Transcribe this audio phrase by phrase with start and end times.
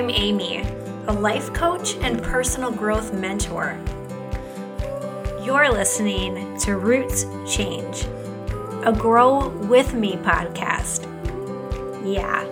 [0.00, 0.62] I'm Amy,
[1.08, 3.78] a life coach and personal growth mentor.
[5.44, 8.06] You're listening to Roots Change,
[8.82, 11.04] a Grow With Me podcast.
[12.02, 12.48] Yeah.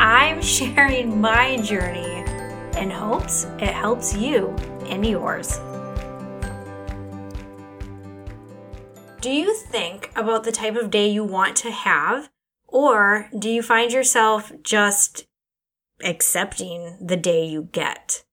[0.00, 2.24] I'm sharing my journey
[2.76, 4.48] in hopes it helps you
[4.86, 5.60] and yours.
[9.20, 12.30] Do you think about the type of day you want to have?
[12.66, 15.28] Or do you find yourself just
[16.02, 18.24] accepting the day you get?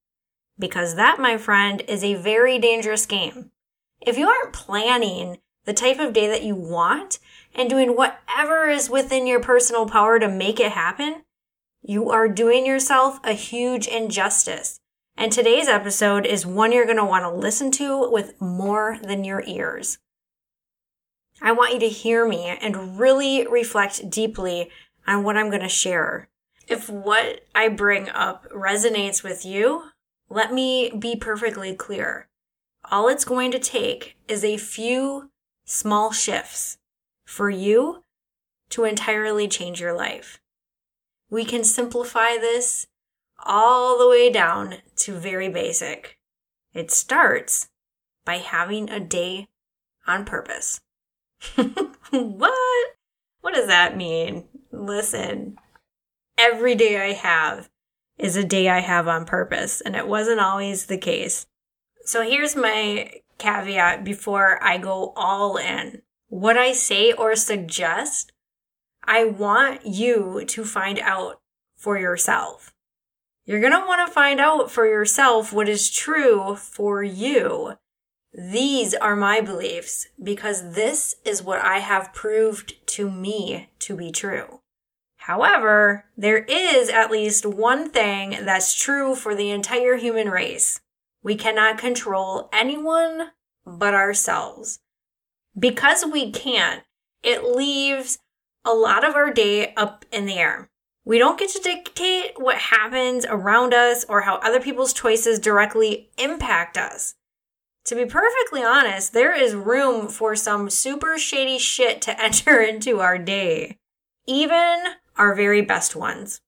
[0.58, 3.52] Because that, my friend, is a very dangerous game.
[4.00, 7.20] If you aren't planning the type of day that you want
[7.54, 11.24] and doing whatever is within your personal power to make it happen,
[11.82, 14.80] you are doing yourself a huge injustice.
[15.18, 19.24] And today's episode is one you're going to want to listen to with more than
[19.24, 20.00] your ears.
[21.42, 24.70] I want you to hear me and really reflect deeply
[25.08, 26.30] on what I'm going to share.
[26.72, 29.90] If what I bring up resonates with you,
[30.30, 32.30] let me be perfectly clear.
[32.90, 35.32] All it's going to take is a few
[35.66, 36.78] small shifts
[37.26, 38.06] for you
[38.70, 40.40] to entirely change your life.
[41.30, 42.88] We can simplify this
[43.44, 46.18] all the way down to very basic.
[46.74, 47.68] It starts
[48.24, 49.50] by having a day
[50.08, 50.80] on purpose.
[52.12, 52.88] what?
[53.42, 54.46] What does that mean?
[54.72, 55.58] Listen,
[56.42, 57.70] every day I have
[58.18, 61.46] is a day I have on purpose, and it wasn't always the case.
[62.06, 66.02] So here's my caveat before I go all in.
[66.28, 68.32] What I say or suggest,
[69.04, 71.42] I want you to find out
[71.78, 72.74] for yourself.
[73.46, 77.76] You're going to want to find out for yourself what is true for you
[78.34, 84.10] these are my beliefs because this is what I have proved to me to be
[84.12, 84.61] true.
[85.26, 90.82] However, there is at least one thing that's true for the entire human race.
[91.22, 93.30] We cannot control anyone
[93.64, 94.80] but ourselves.
[95.58, 96.82] Because we can't,
[97.22, 98.18] it leaves
[98.66, 100.72] a lot of our day up in the air.
[101.06, 106.10] We don't get to dictate what happens around us or how other people's choices directly
[106.18, 107.14] impact us.
[107.86, 113.02] To be perfectly honest, there is room for some super shady shit to enter into
[113.02, 113.78] our day,
[114.26, 116.42] even our very best ones.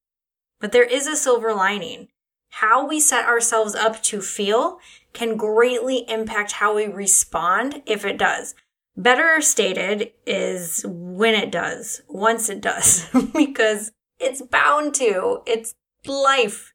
[0.59, 2.07] But there is a silver lining.
[2.49, 4.79] How we set ourselves up to feel
[5.11, 8.55] can greatly impact how we respond if it does.
[8.95, 15.41] Better stated is when it does, once it does, because it's bound to.
[15.47, 15.73] It's
[16.05, 16.73] life.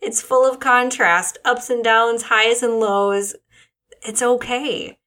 [0.00, 3.36] It's full of contrast, ups and downs, highs and lows,
[4.04, 4.98] it's okay.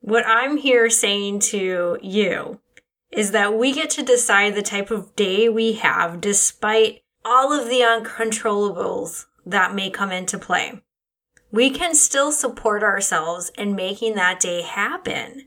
[0.00, 2.60] What I'm here saying to you
[3.12, 7.68] is that we get to decide the type of day we have despite all of
[7.68, 10.82] the uncontrollables that may come into play.
[11.50, 15.46] We can still support ourselves in making that day happen.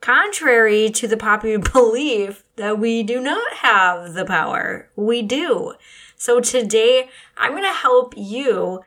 [0.00, 5.74] Contrary to the popular belief that we do not have the power, we do.
[6.16, 8.82] So today, I'm going to help you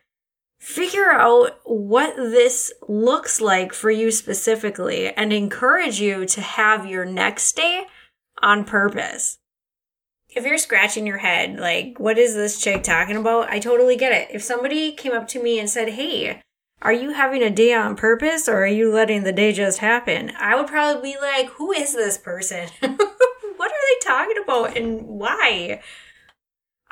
[0.58, 7.06] figure out what this looks like for you specifically and encourage you to have your
[7.06, 7.86] next day
[8.42, 9.38] on purpose.
[10.30, 13.50] If you're scratching your head, like, what is this chick talking about?
[13.50, 14.28] I totally get it.
[14.36, 16.42] If somebody came up to me and said, Hey,
[16.82, 20.34] are you having a day on purpose or are you letting the day just happen?
[20.38, 22.68] I would probably be like, Who is this person?
[22.82, 25.82] what are they talking about and why?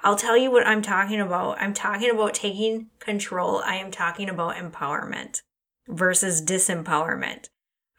[0.03, 1.61] I'll tell you what I'm talking about.
[1.61, 3.61] I'm talking about taking control.
[3.65, 5.41] I am talking about empowerment
[5.87, 7.47] versus disempowerment.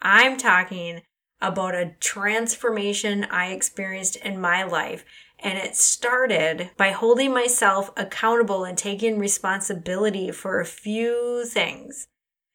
[0.02, 1.02] I'm talking
[1.46, 5.04] about a transformation I experienced in my life.
[5.38, 12.08] And it started by holding myself accountable and taking responsibility for a few things.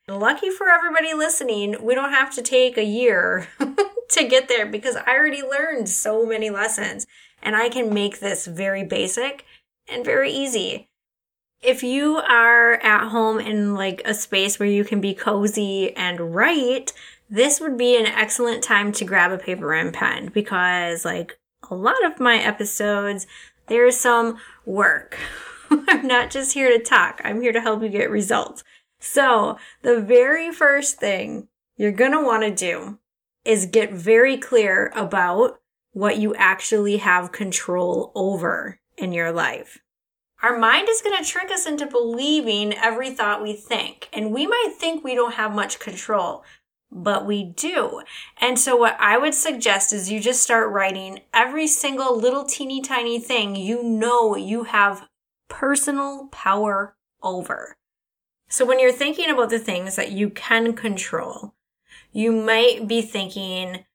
[0.08, 3.48] Lucky for everybody listening, we don't have to take a year
[4.10, 7.06] to get there because I already learned so many lessons.
[7.44, 9.46] And I can make this very basic
[9.88, 10.90] and very easy.
[11.62, 16.34] If you are at home in like a space where you can be cozy and
[16.34, 16.94] write,
[17.30, 21.40] this would be an excellent time to grab a paper and pen because like
[21.70, 23.28] a lot of my episodes,
[23.68, 25.18] there's some work.
[25.70, 27.22] I'm not just here to talk.
[27.24, 28.64] I'm here to help you get results.
[29.00, 31.48] So the very first thing
[31.78, 33.00] you're going to want to do
[33.46, 35.60] is get very clear about
[35.92, 39.80] what you actually have control over in your life.
[40.42, 44.48] Our mind is going to trick us into believing every thought we think, and we
[44.48, 46.44] might think we don't have much control,
[46.92, 48.02] but we do.
[48.40, 52.82] And so, what I would suggest is you just start writing every single little teeny
[52.82, 55.08] tiny thing you know you have
[55.48, 57.78] personal power over.
[58.50, 61.54] So, when you're thinking about the things that you can control,
[62.12, 63.86] you might be thinking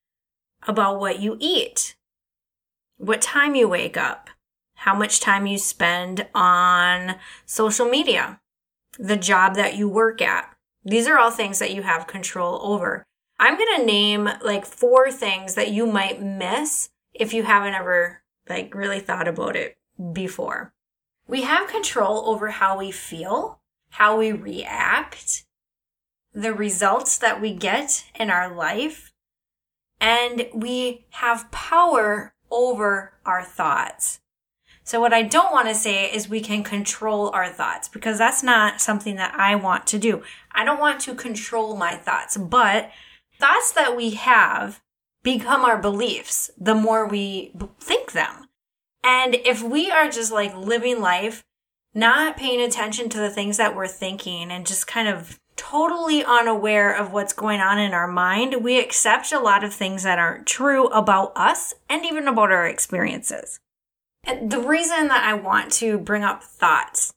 [0.67, 1.97] about what you eat,
[2.97, 4.31] what time you wake up,
[4.75, 8.41] how much time you spend on social media,
[8.99, 10.54] the job that you work at.
[10.85, 13.05] These are all things that you have control over.
[13.39, 18.23] I'm going to name like four things that you might miss if you haven't ever
[18.49, 19.77] like really thought about it
[20.13, 20.73] before.
[21.27, 23.61] We have control over how we feel,
[23.91, 25.45] how we react,
[26.35, 29.13] the results that we get in our life,
[30.01, 34.21] and we have power over our thoughts.
[34.85, 38.43] So what I don't want to say is we can control our thoughts because that's
[38.43, 40.23] not something that I want to do.
[40.53, 42.91] I don't want to control my thoughts, but
[43.41, 44.83] thoughts that we have
[45.23, 48.49] become our beliefs the more we think them.
[49.03, 51.43] And if we are just like living life,
[51.95, 56.95] not paying attention to the things that we're thinking and just kind of totally unaware
[56.95, 60.47] of what's going on in our mind, we accept a lot of things that aren't
[60.47, 63.61] true about us and even about our experiences.
[64.27, 67.13] The reason that I want to bring up thoughts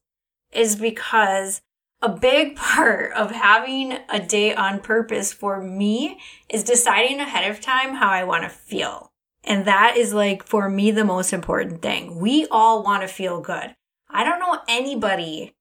[0.51, 1.61] is because
[2.01, 6.19] a big part of having a day on purpose for me
[6.49, 9.11] is deciding ahead of time how I want to feel.
[9.43, 12.19] And that is like for me the most important thing.
[12.19, 13.75] We all want to feel good.
[14.09, 15.55] I don't know anybody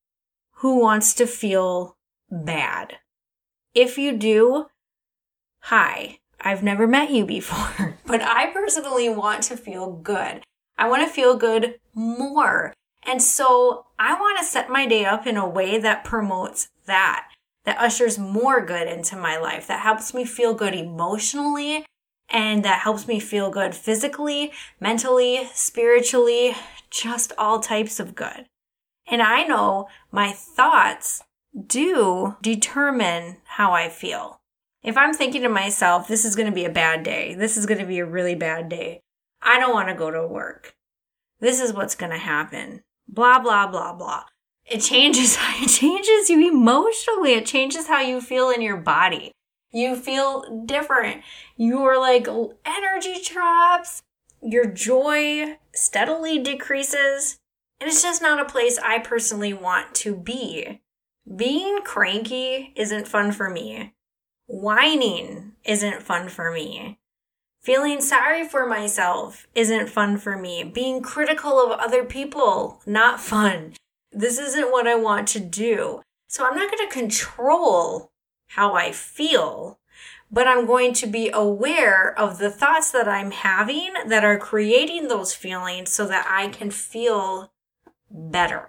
[0.57, 1.97] who wants to feel
[2.31, 2.95] bad.
[3.75, 4.67] If you do,
[5.61, 10.43] hi, I've never met you before, but I personally want to feel good.
[10.79, 12.73] I want to feel good more.
[13.05, 17.29] And so I want to set my day up in a way that promotes that,
[17.65, 21.87] that ushers more good into my life, that helps me feel good emotionally,
[22.29, 26.55] and that helps me feel good physically, mentally, spiritually,
[26.91, 28.47] just all types of good.
[29.07, 31.23] And I know my thoughts
[31.67, 34.41] do determine how I feel.
[34.83, 37.67] If I'm thinking to myself, this is going to be a bad day, this is
[37.67, 39.01] going to be a really bad day,
[39.47, 40.75] I don't want to go to work.
[41.39, 42.83] This is what's going to happen.
[43.07, 44.25] Blah, blah, blah, blah.
[44.65, 47.35] It changes, it changes you emotionally.
[47.35, 49.33] It changes how you feel in your body.
[49.71, 51.23] You feel different.
[51.57, 52.27] Your like
[52.65, 54.03] energy drops.
[54.43, 57.39] Your joy steadily decreases.
[57.81, 60.81] And it's just not a place I personally want to be.
[61.35, 63.95] Being cranky isn't fun for me.
[64.47, 66.99] Whining isn't fun for me.
[67.67, 70.63] Feeling sorry for myself isn't fun for me.
[70.63, 73.73] Being critical of other people, not fun.
[74.13, 76.01] This isn't what I want to do.
[76.29, 78.13] So I'm not going to control
[78.51, 79.81] how I feel,
[80.31, 85.09] but I'm going to be aware of the thoughts that I'm having that are creating
[85.09, 87.51] those feelings so that I can feel
[88.09, 88.69] better.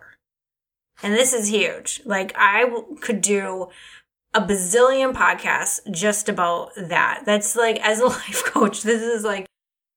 [1.03, 2.01] And this is huge.
[2.03, 2.65] Like I
[3.01, 3.69] could do
[4.37, 7.23] a bazillion podcasts just about that.
[7.25, 9.47] That's like, as a life coach, this is like,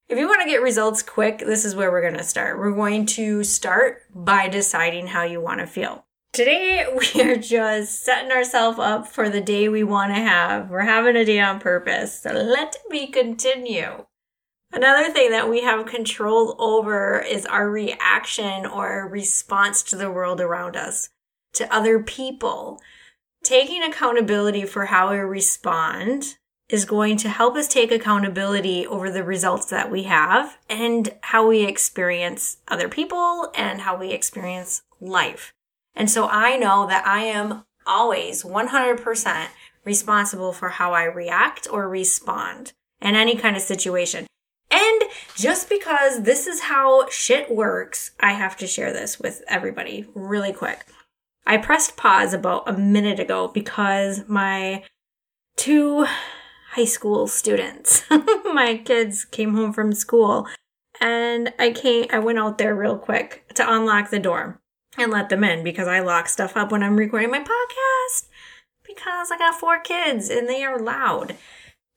[0.09, 2.59] if you want to get results quick, this is where we're going to start.
[2.59, 6.05] We're going to start by deciding how you want to feel.
[6.33, 10.71] Today, we are just setting ourselves up for the day we want to have.
[10.71, 12.23] We're having a day on purpose.
[12.23, 14.07] So let me continue.
[14.73, 20.41] Another thing that we have control over is our reaction or response to the world
[20.41, 21.11] around us,
[21.55, 22.81] to other people.
[23.51, 26.37] Taking accountability for how we respond
[26.69, 31.49] is going to help us take accountability over the results that we have and how
[31.49, 35.53] we experience other people and how we experience life.
[35.97, 39.47] And so I know that I am always 100%
[39.85, 44.29] responsible for how I react or respond in any kind of situation.
[44.71, 45.03] And
[45.35, 50.53] just because this is how shit works, I have to share this with everybody really
[50.53, 50.87] quick.
[51.47, 54.85] I pressed pause about a minute ago because my
[55.57, 56.07] two
[56.73, 60.47] high school students, my kids came home from school
[61.01, 64.61] and I came I went out there real quick to unlock the door
[64.99, 68.29] and let them in because I lock stuff up when I'm recording my podcast
[68.87, 71.37] because I got four kids and they are loud.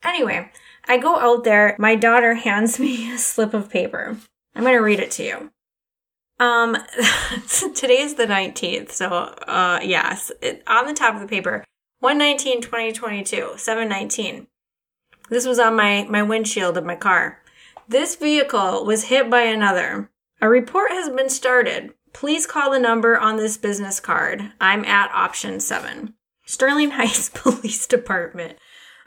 [0.04, 0.52] Anyway,
[0.86, 1.76] I go out there.
[1.80, 4.18] My daughter hands me a slip of paper.
[4.56, 5.52] I'm going to read it to you.
[6.44, 6.76] Um,
[7.74, 8.92] today's the 19th.
[8.92, 11.64] So, uh, yes, it, on the top of the paper,
[12.00, 14.48] 119 2022, 719.
[15.30, 17.40] This was on my, my windshield of my car.
[17.88, 20.10] This vehicle was hit by another.
[20.42, 21.94] A report has been started.
[22.12, 24.52] Please call the number on this business card.
[24.60, 26.16] I'm at option seven.
[26.46, 28.58] Sterling Heights Police Department.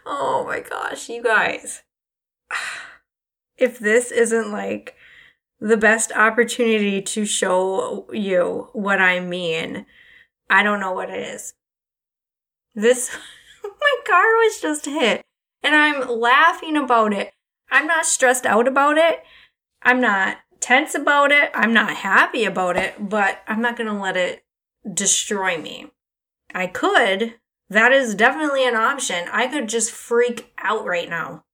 [0.07, 1.83] oh my gosh, you guys.
[3.59, 4.97] If this isn't like
[5.61, 9.87] the best opportunity to show you what I mean,
[10.51, 11.55] I don't know what it is.
[12.75, 13.11] This,
[13.65, 15.25] my car was just hit
[15.63, 17.33] and I'm laughing about it.
[17.71, 19.23] I'm not stressed out about it.
[19.83, 21.51] I'm not tense about it.
[21.55, 24.45] I'm not happy about it, but I'm not going to let it
[24.93, 25.91] destroy me.
[26.55, 27.35] I could.
[27.69, 29.29] That is definitely an option.
[29.33, 31.45] I could just freak out right now.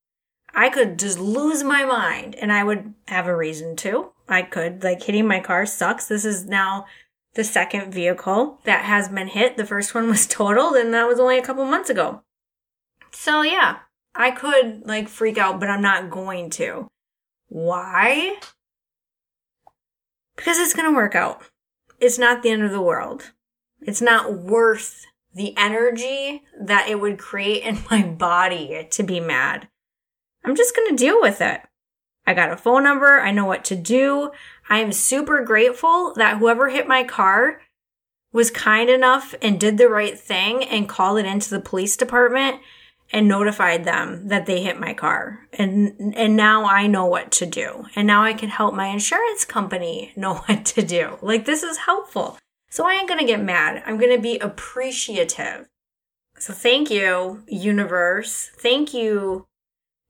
[0.55, 4.13] I could just lose my mind and I would have a reason to.
[4.29, 4.83] I could.
[4.83, 6.07] Like hitting my car sucks.
[6.07, 6.87] This is now
[7.35, 9.57] the second vehicle that has been hit.
[9.57, 12.23] The first one was totaled and that was only a couple months ago.
[13.13, 13.79] So yeah,
[14.15, 16.89] I could like freak out, but I'm not going to.
[17.49, 18.37] Why?
[20.37, 21.43] Because it's going to work out.
[22.01, 23.33] It's not the end of the world.
[23.83, 29.69] It's not worth the energy that it would create in my body to be mad.
[30.45, 31.61] I'm just going to deal with it.
[32.27, 33.21] I got a phone number.
[33.21, 34.31] I know what to do.
[34.69, 37.61] I am super grateful that whoever hit my car
[38.33, 42.61] was kind enough and did the right thing and called it into the police department
[43.13, 45.47] and notified them that they hit my car.
[45.53, 47.85] And and now I know what to do.
[47.95, 51.19] And now I can help my insurance company know what to do.
[51.21, 52.39] Like this is helpful.
[52.71, 53.83] So I ain't going to get mad.
[53.85, 55.69] I'm going to be appreciative.
[56.39, 58.51] So thank you, universe.
[58.57, 59.47] Thank you,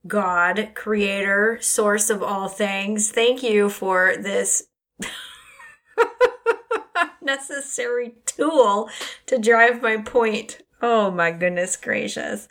[0.07, 3.11] God, creator, source of all things.
[3.11, 4.65] Thank you for this
[7.23, 8.89] necessary tool
[9.27, 10.63] to drive my point.
[10.81, 12.49] Oh my goodness gracious.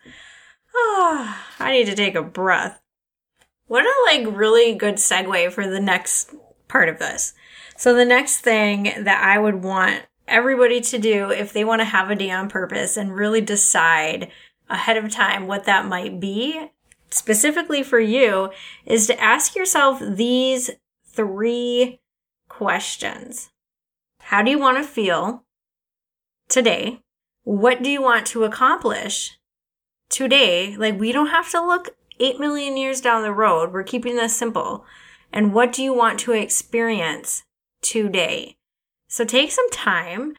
[0.76, 2.82] Ah, I need to take a breath.
[3.68, 6.34] What a like really good segue for the next
[6.68, 7.34] part of this.
[7.78, 11.86] So the next thing that I would want everybody to do if they want to
[11.86, 14.32] have a day on purpose and really decide
[14.70, 16.70] ahead of time what that might be,
[17.12, 18.50] specifically for you,
[18.86, 20.72] is to ask yourself these
[21.06, 22.00] three
[22.50, 23.52] questions.
[24.22, 25.44] How do you want to feel
[26.50, 27.02] today?
[27.44, 29.38] What do you want to accomplish
[30.12, 33.74] today, like we don't have to look 8 million years down the road.
[33.74, 34.86] We're keeping this simple.
[35.34, 37.44] And what do you want to experience
[37.82, 38.58] today?
[39.08, 40.36] So take some time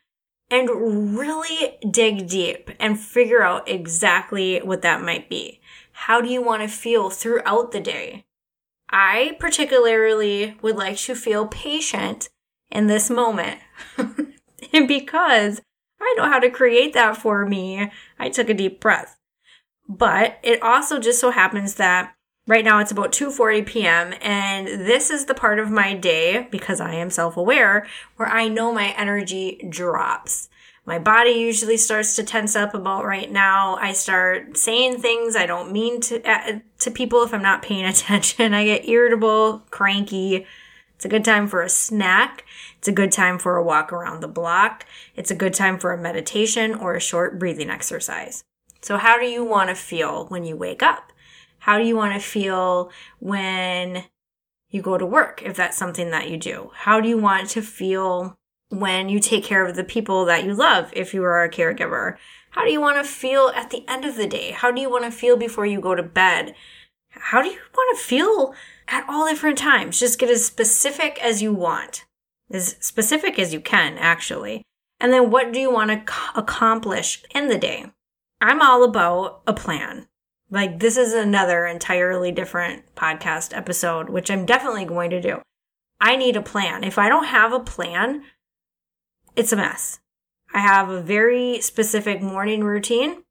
[0.51, 5.61] and really dig deep and figure out exactly what that might be.
[5.93, 8.25] How do you want to feel throughout the day?
[8.91, 12.29] I particularly would like to feel patient
[12.71, 13.61] in this moment.
[14.73, 15.63] and because
[16.01, 19.19] I know how to create that for me, I took a deep breath.
[19.89, 22.15] But it also just so happens that
[22.47, 24.15] right now it's about 2:40 p.m.
[24.21, 28.73] and this is the part of my day because I am self-aware where I know
[28.73, 30.49] my energy drops.
[30.85, 33.77] My body usually starts to tense up about right now.
[33.77, 37.85] I start saying things I don't mean to uh, to people if I'm not paying
[37.87, 38.53] attention.
[38.53, 40.47] I get irritable, cranky.
[40.97, 42.45] It's a good time for a snack.
[42.79, 44.87] It's a good time for a walk around the block.
[45.17, 48.45] It's a good time for a meditation or a short breathing exercise.
[48.81, 51.13] So, how do you want to feel when you wake up?
[51.59, 54.05] How do you want to feel when
[54.69, 56.73] you go to work, if that's something that you do?
[56.75, 58.37] How do you want to feel
[58.73, 62.17] when you take care of the people that you love, if you are a caregiver?
[62.51, 64.51] How do you want to feel at the end of the day?
[64.53, 66.55] How do you want to feel before you go to bed?
[67.11, 68.55] How do you want to feel
[68.89, 70.01] at all different times?
[70.01, 72.07] Just get as specific as you want,
[72.51, 74.63] as specific as you can, actually.
[74.99, 77.87] And then what do you want to accomplish in the day?
[78.41, 80.09] I'm all about a plan.
[80.51, 85.43] Like, this is another entirely different podcast episode, which I'm definitely going to do.
[86.01, 86.85] I need a plan.
[86.85, 88.25] If I don't have a plan,
[89.37, 90.01] it's a mess.
[90.55, 93.23] I have a very specific morning routine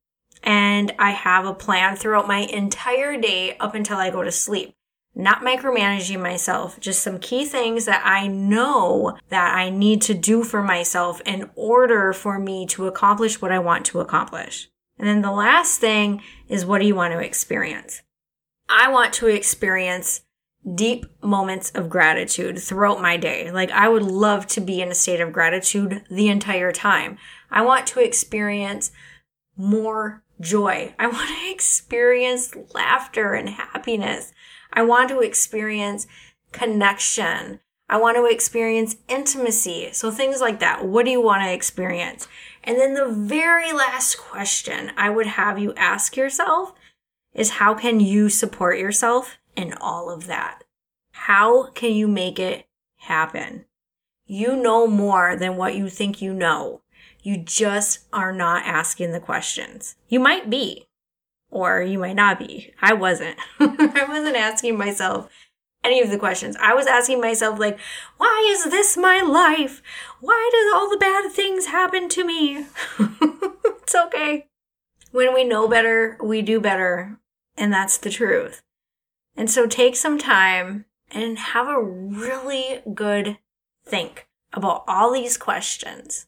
[0.43, 4.73] and I have a plan throughout my entire day up until I go to sleep.
[5.13, 10.43] Not micromanaging myself, just some key things that I know that I need to do
[10.43, 14.69] for myself in order for me to accomplish what I want to accomplish.
[14.97, 18.01] And then the last thing is what do you want to experience?
[18.69, 20.21] I want to experience
[20.75, 23.51] deep moments of gratitude throughout my day.
[23.51, 27.17] Like I would love to be in a state of gratitude the entire time.
[27.49, 28.91] I want to experience
[29.57, 30.93] more joy.
[30.99, 34.33] I want to experience laughter and happiness.
[34.71, 36.07] I want to experience
[36.51, 37.59] connection.
[37.89, 39.89] I want to experience intimacy.
[39.91, 40.85] So things like that.
[40.85, 42.27] What do you want to experience?
[42.63, 46.73] And then the very last question I would have you ask yourself
[47.33, 50.63] is how can you support yourself in all of that?
[51.11, 52.67] How can you make it
[52.97, 53.65] happen?
[54.25, 56.81] You know more than what you think you know.
[57.21, 59.95] You just are not asking the questions.
[60.07, 60.87] You might be,
[61.49, 62.73] or you might not be.
[62.81, 63.37] I wasn't.
[63.59, 65.29] I wasn't asking myself
[65.83, 66.55] any of the questions.
[66.59, 67.79] I was asking myself, like,
[68.17, 69.81] why is this my life?
[70.19, 72.65] Why does all the bad things happen to me?
[72.99, 74.47] it's okay.
[75.11, 77.19] When we know better, we do better.
[77.57, 78.61] And that's the truth.
[79.35, 83.37] And so take some time and have a really good
[83.85, 86.27] think about all these questions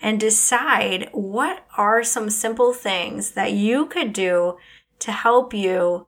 [0.00, 4.56] and decide what are some simple things that you could do
[5.00, 6.06] to help you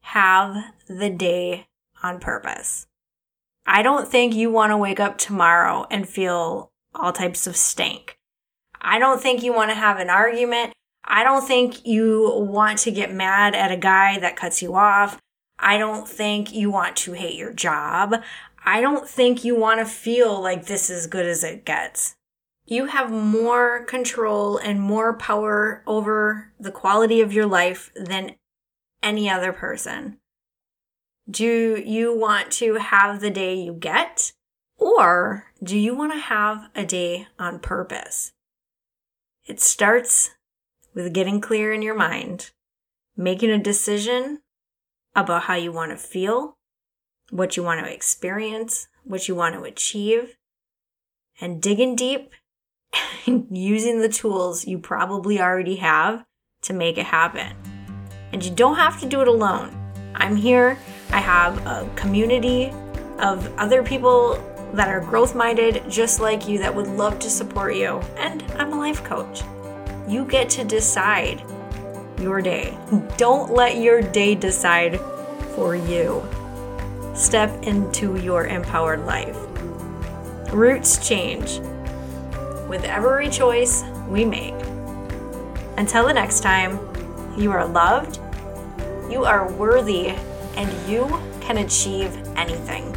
[0.00, 0.56] have
[0.88, 1.66] the day
[2.02, 2.86] on purpose.
[3.66, 8.18] I don't think you want to wake up tomorrow and feel all types of stink.
[8.80, 10.72] I don't think you want to have an argument.
[11.04, 15.20] I don't think you want to get mad at a guy that cuts you off.
[15.58, 18.16] I don't think you want to hate your job.
[18.64, 22.16] I don't think you want to feel like this is good as it gets.
[22.64, 28.34] You have more control and more power over the quality of your life than
[29.02, 30.18] any other person.
[31.30, 34.32] Do you want to have the day you get?
[34.78, 38.32] Or do you want to have a day on purpose?
[39.46, 40.30] It starts
[40.92, 42.50] with getting clear in your mind,
[43.16, 44.40] making a decision
[45.16, 46.56] about how you want to feel,
[47.30, 50.36] what you want to experience, what you want to achieve,
[51.40, 52.30] and digging deep
[53.26, 56.24] and using the tools you probably already have
[56.62, 57.56] to make it happen.
[58.32, 59.72] And you don't have to do it alone.
[60.14, 60.78] I'm here.
[61.10, 62.72] I have a community
[63.18, 64.42] of other people
[64.74, 68.00] that are growth minded, just like you, that would love to support you.
[68.16, 69.42] And I'm a life coach.
[70.08, 71.42] You get to decide
[72.18, 72.76] your day.
[73.16, 75.00] Don't let your day decide
[75.54, 76.26] for you.
[77.14, 79.36] Step into your empowered life.
[80.52, 81.60] Roots change
[82.68, 84.54] with every choice we make.
[85.76, 86.78] Until the next time,
[87.36, 88.18] you are loved,
[89.10, 90.08] you are worthy,
[90.56, 92.94] and you can achieve anything.